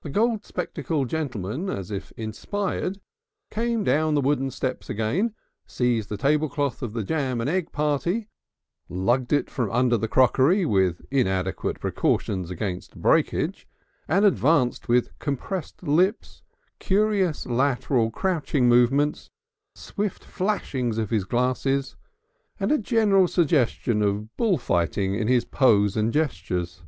The 0.00 0.10
gold 0.10 0.44
spectacled 0.44 1.08
gentleman, 1.08 1.70
as 1.70 1.92
if 1.92 2.10
inspired, 2.16 3.00
came 3.48 3.84
down 3.84 4.16
the 4.16 4.20
wooden 4.20 4.50
steps 4.50 4.90
again, 4.90 5.36
seized 5.68 6.08
the 6.08 6.16
tablecloth 6.16 6.82
of 6.82 6.94
the 6.94 7.04
jam 7.04 7.40
and 7.40 7.48
egg 7.48 7.70
party, 7.70 8.26
lugged 8.88 9.32
it 9.32 9.48
from 9.48 9.70
under 9.70 9.96
the 9.96 10.08
crockery 10.08 10.66
with 10.66 11.02
inadequate 11.12 11.78
precautions 11.78 12.50
against 12.50 13.00
breakage, 13.00 13.68
and 14.08 14.24
advanced 14.24 14.88
with 14.88 15.16
compressed 15.20 15.84
lips, 15.84 16.42
curious 16.80 17.46
lateral 17.46 18.10
crouching 18.10 18.68
movements, 18.68 19.30
swift 19.76 20.24
flashings 20.24 20.98
of 20.98 21.10
his 21.10 21.22
glasses, 21.22 21.94
and 22.58 22.72
a 22.72 22.78
general 22.78 23.28
suggestion 23.28 24.02
of 24.02 24.36
bull 24.36 24.58
fighting 24.58 25.14
in 25.14 25.28
his 25.28 25.44
pose 25.44 25.96
and 25.96 26.12
gestures. 26.12 26.82